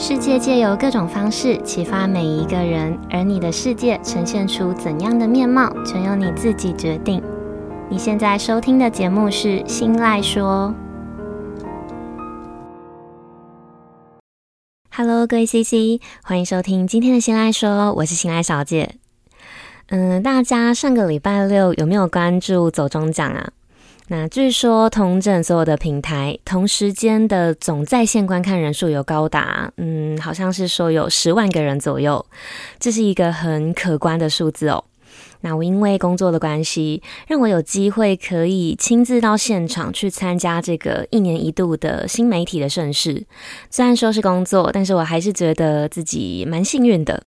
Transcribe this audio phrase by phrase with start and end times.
[0.00, 7.20] 世界借由各种方式启发每一个人，而你的世界呈现出怎样的面貌，全由你自己决定。
[7.90, 10.72] 你现在收听的节目是《新赖说》。
[14.94, 18.94] Hello，各位 CC，欢迎收听今天的《新赖说》，我是新赖小姐。
[19.88, 23.50] 嗯，大家上个礼拜六有没有关注走中奖啊？
[24.10, 32.24] 那据说同整所有的平台，同时间的总在线观看人数有高达，嗯，好像是说有十万个人左右，
[32.78, 34.82] 这是一个很可观的数字哦。
[35.42, 43.26] 那我因为工作的关系，让我有机会可以亲自到现场去参加这个一年一度的新媒体的盛事。
[43.70, 47.22] 虽然说是工作，但是我还是觉得自己蛮幸运的。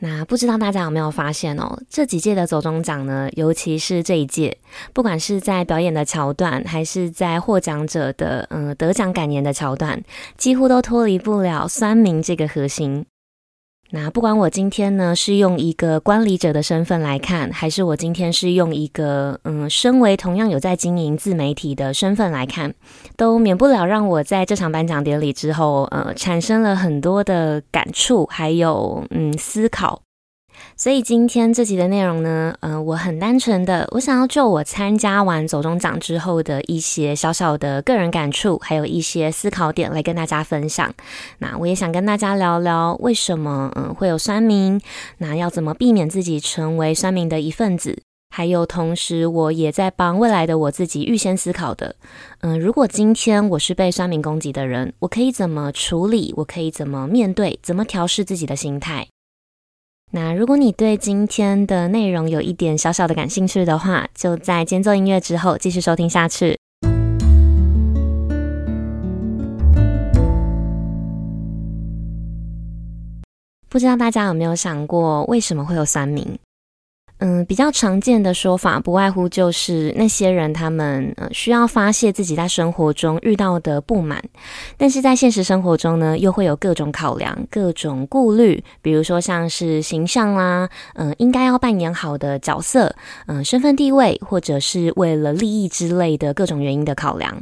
[0.00, 4.58] 那不知道大家有没有发现哦，这几届的走中奖呢，尤其是这一届，
[4.92, 10.02] 不管是在表演的桥段，还是在获奖者的嗯、得奖感言的桥段，
[10.36, 13.06] 几乎都脱离不了酸民这个核心。
[13.94, 22.72] 那不管我今天呢是用一个观礼者的身份来看，还是我今天是用一个嗯身为同样有在经营自媒体的身份来看，
[23.18, 30.00] 都免不了让我在这场颁奖典礼之后，呃，产生了很多的感触，还有嗯思考。
[30.76, 40.92] 所以今天这集的内容呢，嗯、呃，我很单纯的，我想要就我参加完走中奖之后的一些小小的个人感触，还有一些思考点来跟大家分享。
[41.38, 44.80] 那我也想跟大家聊聊为什么嗯会有酸民，
[45.18, 48.02] 那要怎么避免自己成为酸民的一份子，
[48.34, 51.94] 还有同时我也在帮未来的我自己预先思考的，
[52.40, 56.32] 嗯，如果今天我是被酸民攻击的人，我可以怎么处理？
[56.38, 57.58] 我可以怎么面对？
[57.62, 59.06] 怎么调试自己的心态？
[60.14, 66.54] 那如果你对今天的内容有一点小小的感兴趣的话，就在间奏音乐之后继续收听下去。
[73.70, 76.38] 不知道大家有没有想过，为什么会有酸民？
[77.24, 84.20] 嗯，比较常见的说法不外乎就是那些人他们呃需要发泄自己在生活中遇到的不满，
[84.76, 92.92] 但是在现实生活中呢，又会有各种考量、各种顾虑，比如说像是形象啦，嗯，应该要扮演好的角色，
[93.26, 97.40] 嗯，身份地位，或者是为了利益之类的各种原因的考量。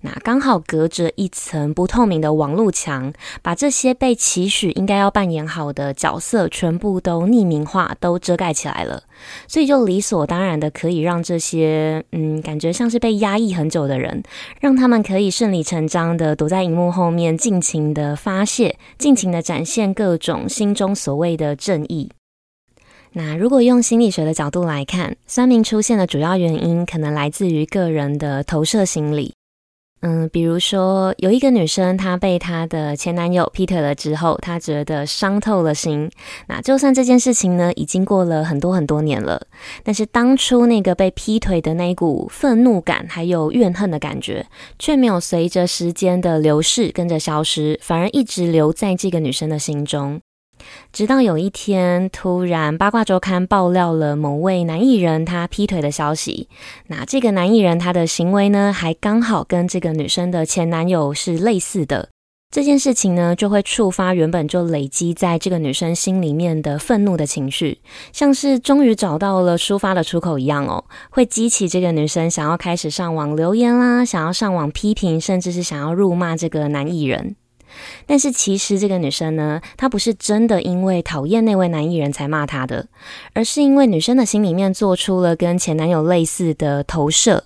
[0.00, 9.02] 那刚好隔着一层不透明的网路墙，把这些被期许应该要扮演好的角色全部都匿名化，都遮盖起来了。
[9.48, 14.22] 所以就理所当然的可以让这些嗯，感觉像是被压抑很久的人，
[14.60, 22.10] 让他们可以顺理成章的躲在荧幕后面，尽情的发泄，尽情的展现各种心中所谓的正义。
[23.14, 29.34] 那如果用心理学的角度来看，酸民出现的主要原因，可能来自于个人的投射心理。
[30.00, 36.08] 嗯，比如说有一个女生，她被她的前男友劈腿了之后，她觉得伤透了心。
[36.46, 39.44] 那就算这件事情呢，已经过了很多很多年了，
[39.82, 44.46] 但是当初那个被劈腿的那一股愤怒感，还有怨恨的感觉，
[44.78, 50.20] 却没有随着时间的流逝跟着消失，反而一直留在这个女生的心中。
[50.92, 56.48] 直到有一天，突然八卦周刊爆料了某位男艺人他劈腿的消息。
[56.88, 62.08] 那这个男艺人他的行为呢，还刚好跟这个女生的前男友是类似的。
[62.50, 67.78] 这件事情呢，就会触发原本就累积在这个女生心里面的愤怒的情绪，
[68.10, 77.36] 像是终于找到了抒发的出口一样哦，会激起这个女生想要开始上网留言啦，想要上网批评，甚至是想要辱骂这个男艺人。
[78.06, 82.86] 但是其实这个女生呢，她不是真的因为讨厌那位男艺人才骂他的，
[83.34, 87.44] 而是因为女生的心里面做出了跟前男友类似的投射，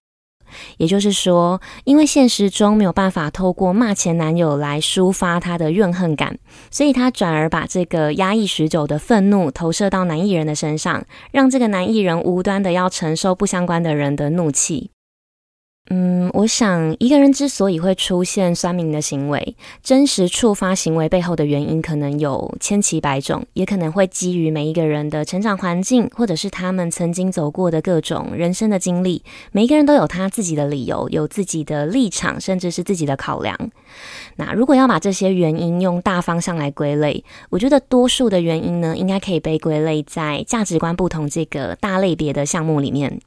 [0.76, 6.38] 也就是说，因为现实中没有办法透过骂前男友来抒发她的怨恨感，
[6.70, 14.90] 所以她转而把这个压抑许久的愤怒投射到男艺人的身上，让这个男艺人无端的要承受不相关的人的怒气。
[15.90, 29.22] 嗯，我想一个人之所以会出现酸民的行为，真实触发行为背后的原因可能有千奇百种，也可能会基于每一个人的成长环境，或者是他们曾经走过的各种人生的经历。
[29.50, 33.58] 每一个人都有他自己的理由，有自己的立场，甚至是自己的考量。
[34.36, 43.20] 那如果要把这些原因用大方向来归类，我觉得多数的原因呢，应该可以被归类在价值观不同这个大类别的项目里面。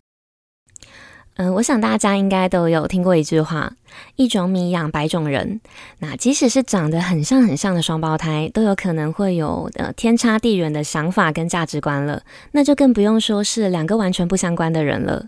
[1.37, 3.73] 嗯，我想大家应该都有听过一句话
[4.15, 5.59] ：“一种米养百种人。”
[5.99, 12.23] 那即使是长得很像很像的双胞胎，都有可能会有呃天差地远的想法跟价值观了。
[12.53, 15.25] 那就更不用说是两个完全不相关的人了。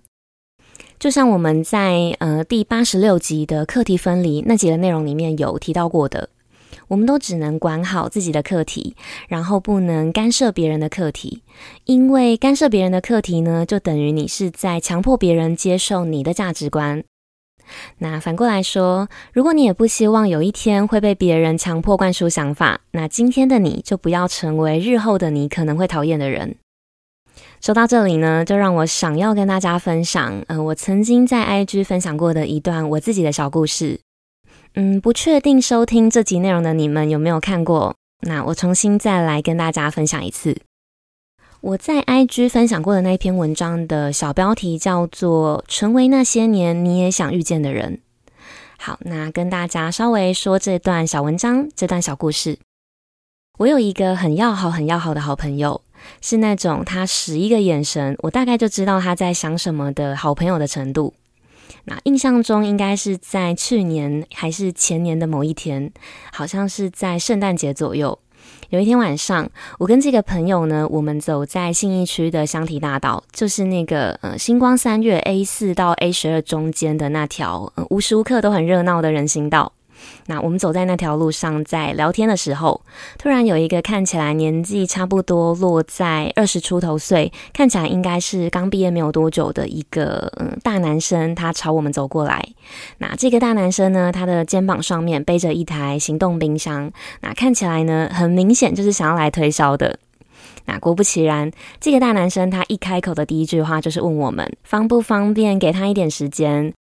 [0.97, 6.29] 就像我们在呃第八十六集的课题分离那集的内容里面有提到过的，
[6.87, 8.95] 我们都只能管好自己的课题，
[9.27, 11.43] 然后不能干涉别人的课题，
[11.85, 17.03] 因为干涉别人的课题呢，就等于你是在强迫别人接受你的价值观。
[17.97, 26.55] 那反过来说，如果你也不希望有一天会被别人强迫灌输想法，那今天的你就不要成为日后的你可能会讨厌的人。
[27.59, 33.99] 说到这里呢，就让我想要跟大家分享，呃，我曾经在 IG 分享过的一段我自己的小故事。
[34.79, 37.95] 嗯，不确定收听这集内容的你们有没有看过？
[38.21, 40.55] 那我重新再来跟大家分享一次。
[41.61, 48.01] 我在 IG 分享过的那一篇文章的小标题叫做《成为那些年你也想遇见的人》。
[48.77, 52.59] 好，那跟大家稍微说这段小文章，这段小故事。
[53.57, 55.81] 我有一个很要好、很要好的好朋友，
[56.21, 61.15] 是那种他使一个眼神，我大概就知道他在想什么的好朋友的程度。
[61.89, 65.89] 那印象中应该是在去年还是前年的某一天，
[66.33, 68.19] 好像是在圣诞节左右。
[68.69, 69.49] 有一天晚上，
[69.79, 79.71] 我跟这个朋友呢，我们走在信义区的香堤大道，就是那个呃星光三月 A 四到 A 十二中间的那条，呃，无时无刻都很热闹的人行道。
[80.27, 82.81] 那我们走在那条路上，在聊天的时候，
[83.17, 92.45] 突然有一个看起来年纪差不多落在二十出头岁，看起来应该是刚毕业没有多久的一个嗯大男生，他朝我们走过来。
[92.97, 96.91] 那这个大男生呢，他的肩膀上面背着一台行动冰箱，
[97.21, 99.99] 那看起来呢，很明显就是想要来推销的。
[100.65, 101.49] 那果不其然，
[101.79, 106.73] 这个大男生他一开口的第一句话就是问我们方不方便给他一点时间。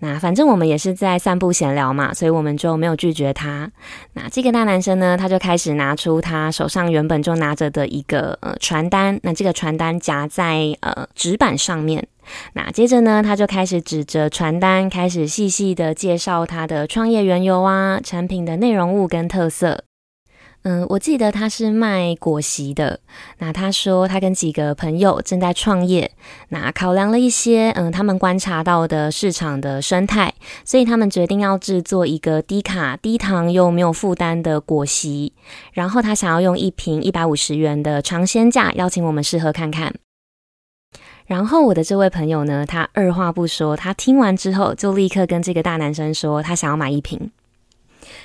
[0.00, 3.70] 那反正我们也是在散步闲聊嘛，所以我们就没有拒绝他。
[4.12, 12.06] 那这个大男生呢，他就开始拿出他手上原本就拿着的一个呃传单，那这个传单夹在呃纸板上面。
[12.52, 19.87] 那接着呢，他就开始指着传单，开始细细的介绍他的创业缘由啊，产品的内容物跟特色。
[20.70, 23.00] 嗯，我记得他是卖果昔的。
[23.38, 26.10] 那他说他跟几个朋友正在创业，
[26.50, 30.34] 那考量了一些嗯，他们观察到的市场的生态，
[30.66, 35.32] 所以他们决定要制作一个低卡、低糖又没有负担的果昔。
[35.72, 39.94] 然后他想要用一瓶一百五十元的尝鲜价邀请我们试喝看看。
[41.24, 47.30] 然后我的这位朋友呢，他二话不说，他听完之后就立刻跟这个大男生说，他想要买一瓶。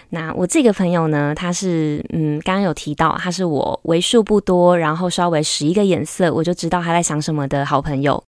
[0.09, 8.23] 那我这个朋友呢，他是嗯，刚刚有提到，他是我为数不多，然后稍微使一个眼色，我就知道他在想什么的好朋友。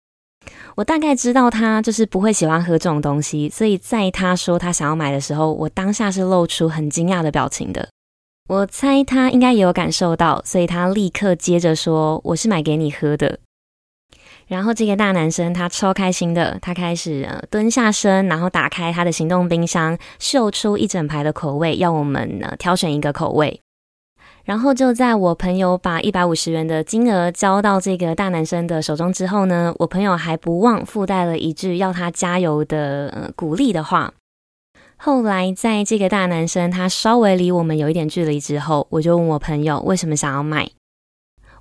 [0.75, 7.89] 我大概知道他就是不会喜欢喝这种东西，所以在他说他想要买的时候，我当下是露出很惊讶的表情的。
[8.49, 13.39] 我猜他应该也有感受到，所以他立刻接着说：“我是买给你喝的。”
[14.49, 23.61] 然后这个大男生他超开心的，他开始呃蹲下身，然后打开他的行动冰箱，秀出一整排的口味，要我们呢挑选一个口味。
[24.45, 34.13] 然后就在我朋友把一百五十元的金额交到这个大男生的手中之后呢，我朋友还不忘附带了一句要他加油的呃鼓励的话。
[34.97, 40.69] 后来在这个大男生他稍微离我们有一点距离之后，我就问我朋友为什么想要买。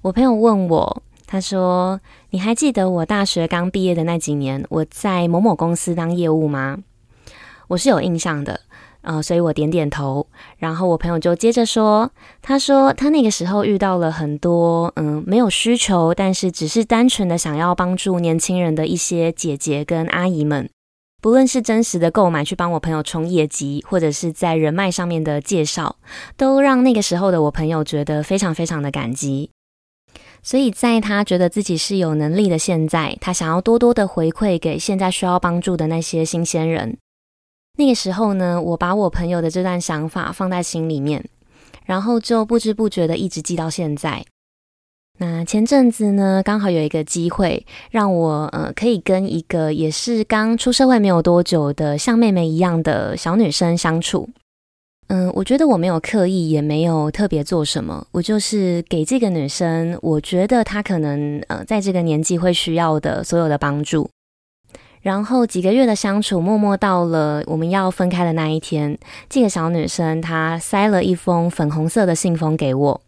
[0.02, 1.04] 我朋友问我。
[1.32, 1.98] 他说
[2.32, 6.80] ：“你还记得我大学刚毕业的那几年，我在某某公司当业务吗？”
[7.70, 8.60] 我是有印象的，
[9.00, 10.28] 呃，所以我点点头。
[10.58, 12.12] 然后我朋友就接着说
[12.44, 20.70] ：“他说他那个时候遇到了很多，嗯，没有需求，但是只是单纯的想要帮助年轻人的一些姐姐跟阿姨们，
[21.22, 25.96] 不论是真实的购买去帮我朋友冲业绩，或者是在人脉上面的介绍，
[26.36, 29.50] 都让那个时候的我朋友觉得非常非常的感激。”
[30.44, 36.98] 所以，在他觉得自己是有能力的现在，他想要多多的回馈给现在需要帮助的那些新鲜人。
[37.78, 41.24] 那个时候呢，我把我朋友的这段想法放在心里面，
[41.86, 44.26] 然后就不知不觉的一直记到现在。
[45.20, 54.28] 那前阵子呢，刚好有一个机会，让我呃可以跟一个也是刚出社会没有多久的像妹妹一样的小女生相处。
[55.14, 64.10] 嗯，我觉得我没有刻意，也没有特别做什么，我就是给这个女生，我觉得她可能呃在这个年纪会需要的所有的帮助。
[65.02, 73.02] 然后几个月的相处，默默到了我们要分开的那一天，这个小女生她塞了一封粉红色的信封给我，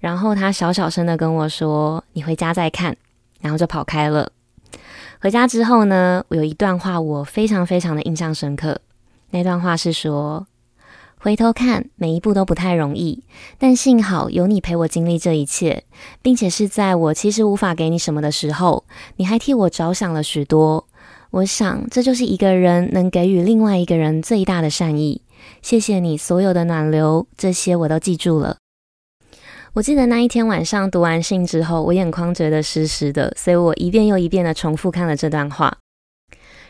[0.00, 2.96] 然后她小小声的跟我说：“你回家再看。”
[3.42, 4.32] 然后就跑开了。
[5.20, 8.80] 回家之后呢，我有一段话我非常非常的印象深刻，
[9.32, 10.46] 那段话是说。
[11.18, 13.24] 回头看，每一步都不太容易，
[13.58, 15.84] 但幸好有你陪我经历这一切，
[16.22, 18.84] 并且是在我其实无法给你什么的时候，
[19.16, 20.86] 你还替我着想了许多。
[21.30, 25.22] 我想，这就是一个人能给予另外一个人最大的善意，
[25.62, 28.58] 谢谢你所有的暖流，这些我都记住了。
[29.72, 35.76] 我记得那一天晚上读完信之后，我眼眶觉得湿湿的，所以我一遍又一遍的重复看了这段话。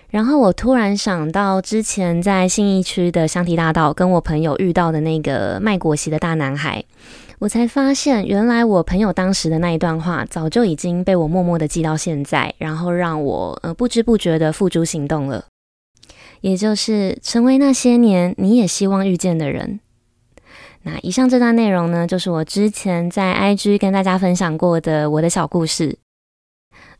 [0.08, 6.84] 然后我突然想到之前在信义区的香堤大道跟我朋友遇到的那个卖果昔的大男孩，
[7.40, 15.44] 我才发现原来我朋友当时的那一段话早就已经被我默默的记到现在，然后让我呃不知不觉的付诸行动了，
[16.40, 19.80] 也就是成为那些年你也希望遇见的人。
[20.84, 25.98] 那以上这段内容呢，就是我之前在 IG 跟大家分享过的我的小故事。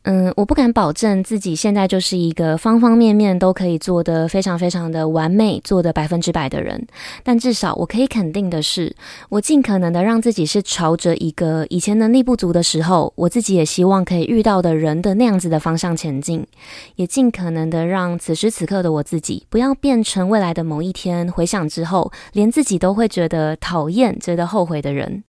[0.09, 6.87] 嗯，我不敢保证自己现在就是一个方方面面都可以做得非常非常的完美，做得百分之百的人。
[7.25, 8.95] 但至少我可以肯定的是，
[9.27, 16.47] 我尽可能的让自己是朝着一个以前能力不足的时候，我自己也希望可以遇到的人的那样子的方向前进，
[16.95, 25.26] 也尽可能的让此时此刻的我自己不要变成未来的某一天回想之后，连自己都会觉得讨厌、觉得后悔的人。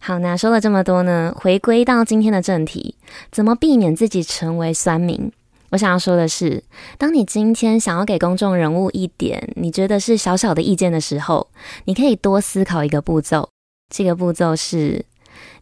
[0.00, 2.94] 好，那说了这么多呢，回归到今天的正题，
[3.30, 5.30] 怎么避免自己成为酸民？
[5.70, 6.62] 我想要说的是，
[6.96, 11.48] 当你今天想要给公众人物一点你觉得是小小的意见的时候，
[11.84, 13.50] 你可以多思考一个步骤。
[13.94, 15.04] 这个步骤是，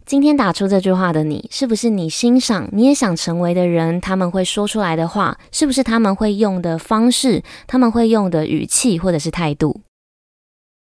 [0.05, 4.01] 今天打出这句话的你，是不是你欣赏、你也想成为的人？
[4.01, 7.43] 他们会说出来的话，是不是他们会用的方式？
[7.67, 9.81] 他们会用的语气或者是态度？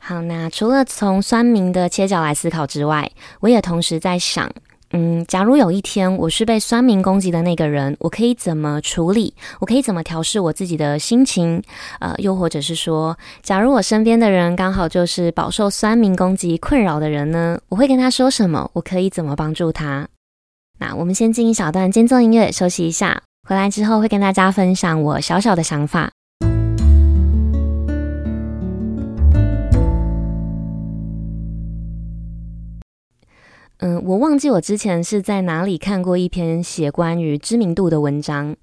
[0.02, 4.50] 好，那除了从酸民的切角来思考之外，我也同时在想，
[4.92, 9.34] 嗯，假如有一天我是被酸民攻击的那个人，我可以怎么处理？
[9.60, 11.62] 我可以怎么调试我自己的心情？
[12.00, 17.60] 呃，又或者是说，假如我身边的人刚好就是饱受酸民攻击困扰的人呢？
[17.68, 18.70] 我会跟他说什么？
[18.72, 20.08] 我可以怎么帮助他？
[20.78, 26.12] 那我们先进一小段间奏音乐休息一下，回来之后会跟大家分享我小小的想法。
[33.80, 38.56] 嗯，我忘记我之前是在哪里看过一篇写关于知名度的文章。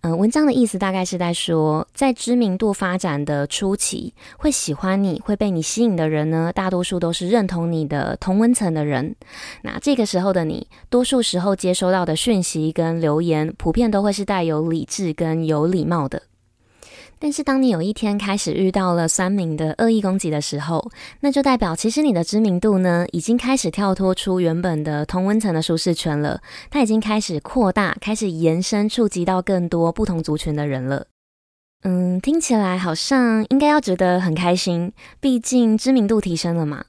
[0.00, 9.14] 嗯，文章的意思大概是在说，在知名度发展的初期，会喜欢你会被你吸引的人呢，大多数都是认同你的同温层的人。
[9.60, 16.22] 那这个时候的你，多数时候接收到的讯息跟留言，普遍都会是带有理智跟有礼貌的。
[17.24, 26.40] 但是，当你有一天开始遇到了酸民的恶意攻击的时候，那就代表其实你的知名度呢，已经开始跳脱出原本的同温层的舒适圈了。
[26.68, 31.06] 它已经开始扩大，开始延伸，触及到更多不同族群的人了。
[31.84, 36.86] 嗯，听起来好像应该要觉得很开心，毕竟知名度提升了嘛。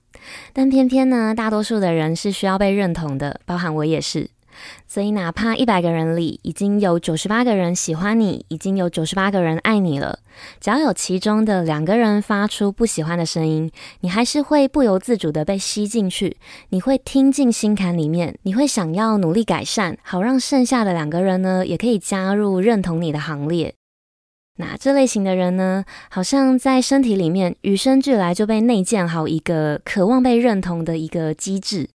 [0.51, 4.31] 但偏偏呢，大多数的人是需要被认同的，包含我也是。
[4.87, 10.19] 所以，哪怕一百个人里已经有九十八个人喜欢你，已经有九十八个人爱你了，
[10.59, 16.37] 只要有其中的两个人发出不喜欢的声音，你还是会不由自主的被吸进去，
[16.69, 23.73] 你会听进心坎里面，你会想要努力改善，好让剩下的两个人呢，也可以加入认同你的行列。
[24.57, 31.89] 那这类型的人呢，好像在身体里面与生俱来就被内建好一个渴望被认同的一个机制。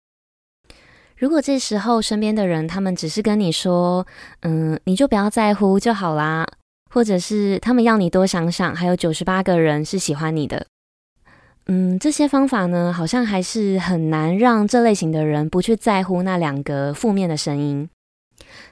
[1.17, 4.05] 如果这时候身边的人他们只是跟你说，
[4.41, 6.45] 嗯，你就不要在乎就好啦，
[6.93, 10.67] 或者是他们要你多想想，还有九十八个人是喜欢你的，
[11.67, 17.89] 嗯，这些方法呢，好像还是很难让这类型的人不去在乎那两个负面的声音。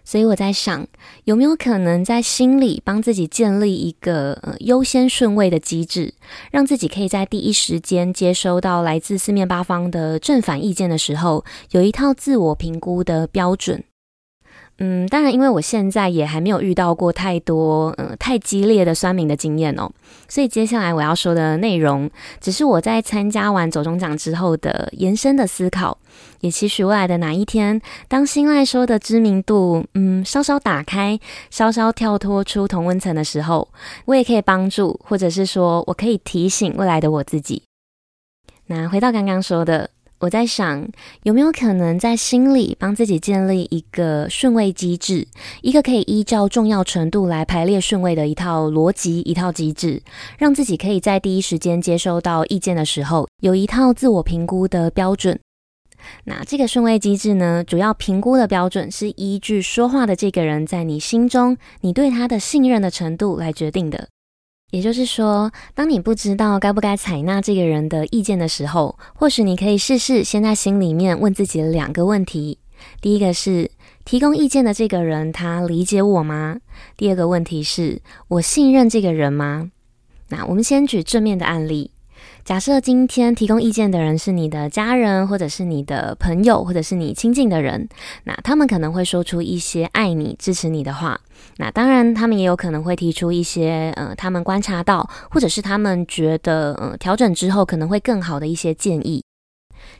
[0.03, 0.86] 所以我在想，
[1.24, 6.13] 有没有可能在心里帮自己建立一个呃优先顺位的机制，
[6.51, 13.84] 让自己可以在第一时间接收到来自四面八方的正反意见的时候，有一套自我评估的标准。
[14.80, 19.89] 嗯，当然，因为我现在也还没有遇到过太多，嗯、太激烈的酸民的经验哦，
[20.27, 22.10] 所以接下来我要说的内容，
[22.42, 25.98] 只是我在参加完走钟奖之后的延伸的思考，
[26.42, 31.20] 也期许未来的哪一天，当新赖说的知名度，嗯，稍稍打开，
[31.51, 33.70] 稍稍跳脱出同温层的时候，
[34.06, 37.62] 我也可以帮助，或者是说我可以提醒未来的我自己。
[38.65, 39.92] 那回到刚刚说的。
[40.24, 40.88] 我在想，
[41.24, 45.27] 有没有可能在心里帮自己建立一个顺位机制，
[45.62, 50.01] 一个可以依照重要程度来排列顺位的一套逻辑、一套机制，
[50.38, 55.38] 让自己可以在第一时间接收到意见的时候，有一套自我评估的标准。
[56.24, 64.08] 那这个顺位机制呢，主要评估的标准是依据说话的这个人在你心中，你对他的信任的程度来决定的。
[64.74, 72.58] 也就是说，当你不知道该不该采纳这个人的意见的时候，或许你可以试试先在心里面问自己两个问题：
[73.00, 73.70] 第一个是
[74.03, 76.58] 提供意见的这个人他理解我吗？
[76.98, 79.70] 第二个问题是我信任这个人吗？
[80.30, 81.92] 那我们先举正面的案例，
[82.44, 87.88] 假设今天提供意见的人是你的家人，或者是你的朋友，或者是你亲近的人，
[88.26, 91.22] 那他们可能会说出一些爱你、支持你的话。
[91.56, 99.24] 那当然，他们也有可能会提出一些呃，他们观察到，或者是他们觉得呃，调整之后可能会更好的一些建议。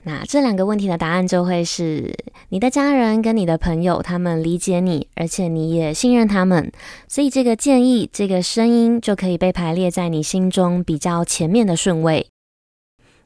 [0.04, 2.14] 那这两个问题的答案就会是
[2.50, 6.70] 你的家人跟你的朋友，他们理解你，而且你也信任他们，
[7.08, 12.28] 所以这个建议、这个声音就可以被排列在你心中比较前面的顺位。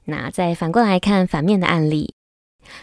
[0.08, 2.14] 那再反过来看反面的案例。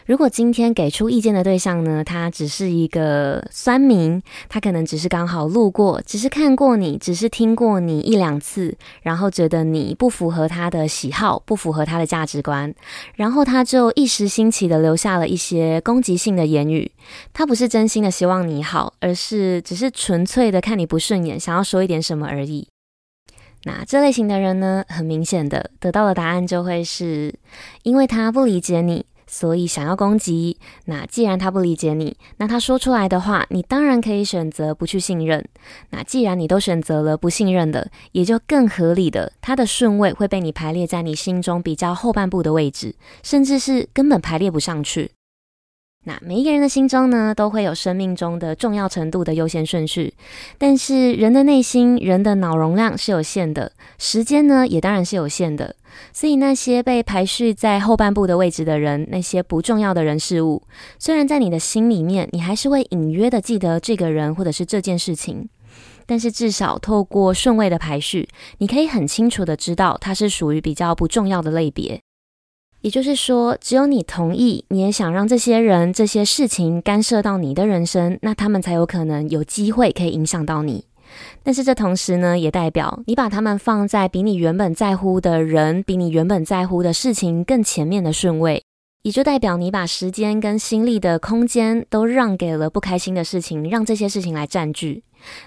[0.07, 12.75] 如果今天给出意见的对象呢，他只是一个酸民，他可能只是刚好路过，只是看过你，只是听过你一两次，然后觉得你不符合他的喜好，不符合他的价值观，
[13.15, 16.91] 然后他就一时兴起的留下了一些攻击性的言语。
[17.35, 22.67] 他不是真心的希望你好，而是只是纯粹的看你不顺眼，想要说一点什么而已。
[23.65, 27.35] 那这类型的人呢，很明显的得到的答案就会是，
[27.83, 29.07] 因为他不理解你。
[29.27, 35.43] 所以想要攻击，那既然他不理解你，那他说出来的话，你当然可以选择不去信任。
[35.91, 45.11] 那既然你都选择了不信任的，也就更合理的，他的顺位会被你排列在你心中比较后半部的位置，甚至是根本排列不上去。
[46.07, 50.13] 那每一个人的心中呢，都会有生命中的重要程度的优先顺序，
[50.59, 55.75] 但是人的内心、人的脑容量是有限的，时间呢也当然是有限的，
[56.13, 60.63] 所以那些被排序在后半部的位置的人，那些不重要的人事物，
[60.99, 65.49] 虽然在你的心里面，你还是会隐约的记得这个人或者是这件事情，
[66.05, 72.03] 但是至少透过顺位的排序，你可以很清楚的知道它是属于比较不重要的类别。
[72.85, 80.85] 也就是说，只有你同意，你也想让这些人、这些事情干涉到你的人生，那他们才有可能有机会可以影响到你。
[81.43, 88.63] 但是这同时呢，也代表你把他们放在比你原本在乎的人、比你原本在乎的事情更前面的顺位，
[89.03, 95.03] 也就代表你把时间跟心力的空间都让给了不开心的事情，让这些事情来占据。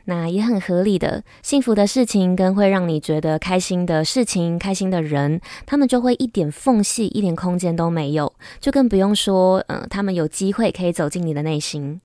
[0.05, 12.01] 那也很合理的，幸福的事情跟会让你觉得开心的事情、开心的人，他们就会一点缝隙、一点空间都没有，就更不用说，嗯、呃，他们有机会可以走进你的内心。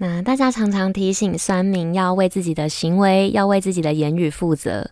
[0.00, 4.88] 那大家常常提醒酸民要为自己的行为、要为自己的言语负责。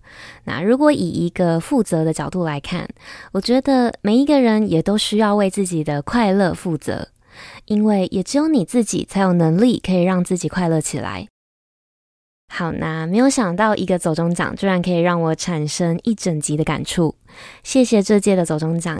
[0.47, 2.89] 那如果以一个负责的角度来看，
[3.31, 7.11] 我觉得每一个人也都需要为自己的快乐负责，
[7.67, 11.29] 因为也只有你自己才有能力可以让自己快乐起来。
[12.49, 17.15] 好，那没有想到一个走钟奖居然可以让我产生一整集的感触，
[17.63, 18.99] 谢谢这届的走钟奖。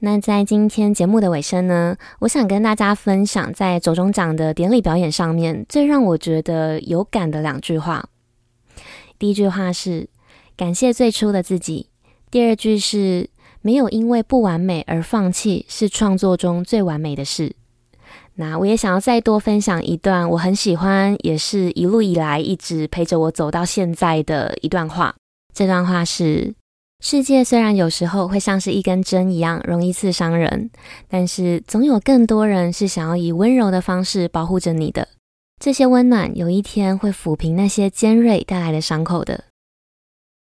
[0.00, 8.08] 那在今天节目的尾声呢，我想跟大家分享在走钟奖的典礼表演上面最让我觉得有感的两句话。
[9.18, 10.08] 第一句话是
[10.56, 11.88] 感谢最初的自己，
[12.30, 17.54] 第二句是没有因为不完美而放弃，是创作中最完美的事。
[18.34, 25.14] 那我也想要再多分享一段我很喜欢，也是一路以来一直陪着我走到现在的一段话。
[25.54, 26.54] 这段话是：
[27.00, 30.70] 世界虽然有时候会像是一根针一样容易刺伤人，
[31.08, 35.08] 但是总有更多人是想要以温柔的方式保护着你的。
[35.62, 39.44] 这些温暖有一天会抚平那些尖锐带来的伤口的。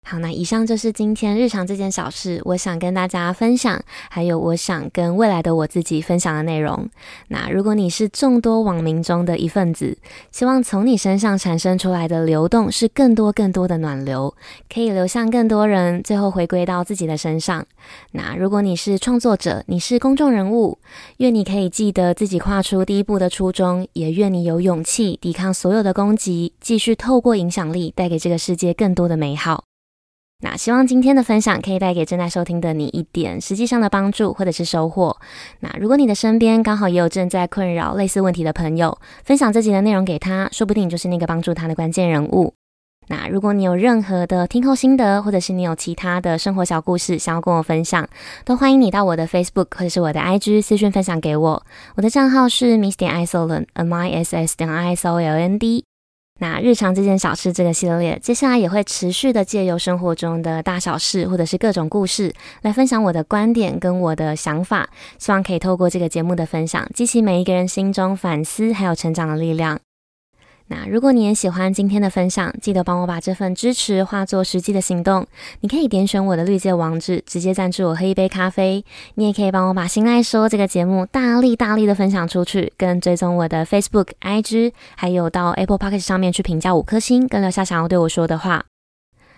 [0.09, 6.89] 好，那以上就是今天日常这件小事，我想跟大家分享，还有我想跟未来的我自己分享的内容。
[7.27, 9.99] 那如果你是众多网民中的一份子，
[10.31, 14.33] 希望从你身上产生出来的流动是更多更多的暖流，
[14.73, 17.67] 可以流向更多人，最后回归到自己的身上。
[18.13, 20.79] 那如果你是创作者，你是公众人物，
[21.17, 29.65] 愿你可以记得自己跨出第一步的初衷，也愿你有勇气抵抗所有的攻击，继续透过影响力带给这个世界更多的美好。
[30.43, 35.17] 那希望今天的分享可以带给正在收听的你一点实际上的帮助或者是收获。
[35.61, 42.53] 那如果你的身边刚好也有正在困扰类似问题的朋友，分享这集的内容给他，说不定就是那个帮助他的关键人物。
[43.09, 48.07] 那如果你有任何的听后心得，或者是你有其他的生活小故事想要跟我分享，
[48.45, 51.63] 都欢迎你到我的 Facebook 或者是我的 IG 私讯分享给我。
[51.95, 55.85] 我的账号是 Miss 点 Isoland，M I S S 点 I S O L N D。
[56.39, 64.89] 那日常这件小事这个系列，接下来也会持续的借由生活中的大小事，或者是各种故事，来分享我的观点跟我的想法。
[65.19, 69.79] 希望可以透过这个节目的分享，激起每一个人心中反思还有成长的力量。
[70.69, 75.25] 那如果你也喜欢今天的分享，记得帮我把这份支持化作实际的行动。
[75.61, 78.85] 你可以点选我的绿界网址，直接赞助我喝一杯咖啡。
[79.15, 88.65] 你也可以帮我把心赖说这个节目大力大力的分享出去，跟追踪我的 Facebook、IG，还有到 Apple Podcast 上面去评价五颗星，跟留下想要对我说的话。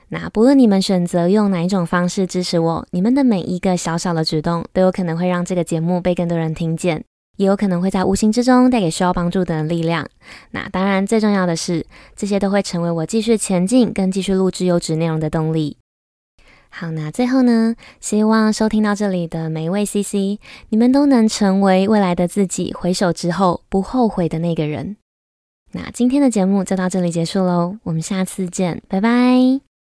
[0.08, 7.04] 那不论你们选择用哪一种方式支持我，你们的每一个小小的举动都有可能会让这个节目被更多人听见，
[7.38, 10.06] 也有可能会在无形之中带给需要帮助的人力量。
[10.50, 15.78] 那当然，最重要的是，这些都会成为我继续前进跟继续录制优质内容的动力。
[16.70, 24.96] 好，那最后呢，希望收听到这里的每一位 CC，你们都能成为未来的自己，回首之后不后悔的那个人。
[25.72, 29.77] 那今天的节目就到这里结束喽，我们下次见，拜拜。